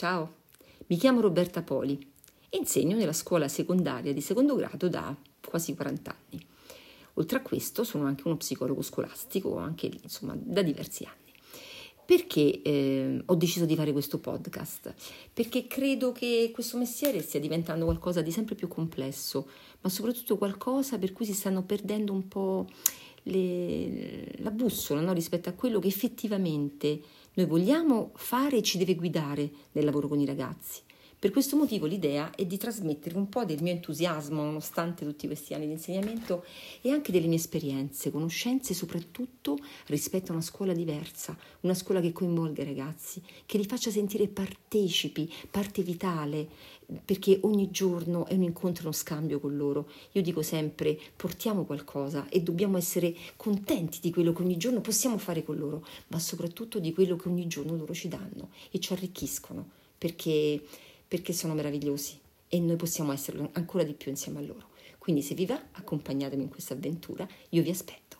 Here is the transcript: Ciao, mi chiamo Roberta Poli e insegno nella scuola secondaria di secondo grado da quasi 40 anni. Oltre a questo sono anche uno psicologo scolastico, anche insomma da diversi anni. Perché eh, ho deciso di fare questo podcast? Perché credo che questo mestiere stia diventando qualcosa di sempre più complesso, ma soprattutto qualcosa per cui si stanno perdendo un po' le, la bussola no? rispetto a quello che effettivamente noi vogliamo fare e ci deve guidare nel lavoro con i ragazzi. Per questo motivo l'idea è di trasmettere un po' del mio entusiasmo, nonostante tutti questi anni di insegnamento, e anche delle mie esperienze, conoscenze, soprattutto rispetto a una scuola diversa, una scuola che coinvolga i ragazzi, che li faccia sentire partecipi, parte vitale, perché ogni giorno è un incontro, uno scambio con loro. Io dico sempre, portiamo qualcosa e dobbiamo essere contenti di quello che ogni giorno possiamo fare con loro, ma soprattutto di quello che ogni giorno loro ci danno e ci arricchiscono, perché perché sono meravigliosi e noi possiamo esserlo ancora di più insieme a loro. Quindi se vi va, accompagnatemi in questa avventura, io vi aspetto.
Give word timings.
Ciao, 0.00 0.36
mi 0.86 0.96
chiamo 0.96 1.20
Roberta 1.20 1.60
Poli 1.60 1.98
e 2.48 2.56
insegno 2.56 2.96
nella 2.96 3.12
scuola 3.12 3.48
secondaria 3.48 4.14
di 4.14 4.22
secondo 4.22 4.54
grado 4.54 4.88
da 4.88 5.14
quasi 5.46 5.74
40 5.74 6.10
anni. 6.30 6.46
Oltre 7.16 7.36
a 7.36 7.42
questo 7.42 7.84
sono 7.84 8.06
anche 8.06 8.22
uno 8.24 8.38
psicologo 8.38 8.80
scolastico, 8.80 9.58
anche 9.58 9.90
insomma 10.02 10.34
da 10.34 10.62
diversi 10.62 11.04
anni. 11.04 11.30
Perché 12.06 12.62
eh, 12.62 13.22
ho 13.26 13.34
deciso 13.34 13.66
di 13.66 13.76
fare 13.76 13.92
questo 13.92 14.18
podcast? 14.18 14.94
Perché 15.34 15.66
credo 15.66 16.12
che 16.12 16.50
questo 16.50 16.78
mestiere 16.78 17.20
stia 17.20 17.38
diventando 17.38 17.84
qualcosa 17.84 18.22
di 18.22 18.32
sempre 18.32 18.54
più 18.54 18.68
complesso, 18.68 19.50
ma 19.82 19.90
soprattutto 19.90 20.38
qualcosa 20.38 20.98
per 20.98 21.12
cui 21.12 21.26
si 21.26 21.34
stanno 21.34 21.62
perdendo 21.62 22.14
un 22.14 22.26
po' 22.26 22.66
le, 23.24 24.32
la 24.38 24.50
bussola 24.50 25.00
no? 25.00 25.12
rispetto 25.12 25.48
a 25.48 25.52
quello 25.52 25.78
che 25.78 25.88
effettivamente 25.88 27.00
noi 27.34 27.46
vogliamo 27.46 28.12
fare 28.14 28.58
e 28.58 28.62
ci 28.62 28.78
deve 28.78 28.94
guidare 28.94 29.50
nel 29.72 29.84
lavoro 29.84 30.08
con 30.08 30.20
i 30.20 30.26
ragazzi. 30.26 30.80
Per 31.20 31.30
questo 31.32 31.54
motivo 31.54 31.84
l'idea 31.84 32.30
è 32.30 32.46
di 32.46 32.56
trasmettere 32.56 33.14
un 33.18 33.28
po' 33.28 33.44
del 33.44 33.62
mio 33.62 33.72
entusiasmo, 33.72 34.42
nonostante 34.42 35.04
tutti 35.04 35.26
questi 35.26 35.52
anni 35.52 35.66
di 35.66 35.72
insegnamento, 35.72 36.46
e 36.80 36.90
anche 36.92 37.12
delle 37.12 37.26
mie 37.26 37.36
esperienze, 37.36 38.10
conoscenze, 38.10 38.72
soprattutto 38.72 39.58
rispetto 39.88 40.30
a 40.30 40.36
una 40.36 40.42
scuola 40.42 40.72
diversa, 40.72 41.36
una 41.60 41.74
scuola 41.74 42.00
che 42.00 42.12
coinvolga 42.12 42.62
i 42.62 42.64
ragazzi, 42.64 43.20
che 43.44 43.58
li 43.58 43.66
faccia 43.66 43.90
sentire 43.90 44.28
partecipi, 44.28 45.30
parte 45.50 45.82
vitale, 45.82 46.48
perché 47.04 47.38
ogni 47.42 47.70
giorno 47.70 48.24
è 48.24 48.32
un 48.32 48.44
incontro, 48.44 48.84
uno 48.84 48.92
scambio 48.92 49.40
con 49.40 49.54
loro. 49.54 49.90
Io 50.12 50.22
dico 50.22 50.40
sempre, 50.40 50.98
portiamo 51.16 51.66
qualcosa 51.66 52.30
e 52.30 52.40
dobbiamo 52.40 52.78
essere 52.78 53.14
contenti 53.36 53.98
di 54.00 54.10
quello 54.10 54.32
che 54.32 54.40
ogni 54.40 54.56
giorno 54.56 54.80
possiamo 54.80 55.18
fare 55.18 55.44
con 55.44 55.58
loro, 55.58 55.84
ma 56.06 56.18
soprattutto 56.18 56.78
di 56.78 56.94
quello 56.94 57.16
che 57.16 57.28
ogni 57.28 57.46
giorno 57.46 57.76
loro 57.76 57.92
ci 57.92 58.08
danno 58.08 58.48
e 58.70 58.80
ci 58.80 58.94
arricchiscono, 58.94 59.68
perché 59.98 60.62
perché 61.10 61.32
sono 61.32 61.54
meravigliosi 61.54 62.20
e 62.46 62.60
noi 62.60 62.76
possiamo 62.76 63.10
esserlo 63.10 63.50
ancora 63.54 63.82
di 63.82 63.94
più 63.94 64.12
insieme 64.12 64.38
a 64.38 64.42
loro. 64.42 64.68
Quindi 64.96 65.22
se 65.22 65.34
vi 65.34 65.44
va, 65.44 65.60
accompagnatemi 65.72 66.44
in 66.44 66.48
questa 66.48 66.74
avventura, 66.74 67.26
io 67.48 67.62
vi 67.62 67.70
aspetto. 67.70 68.18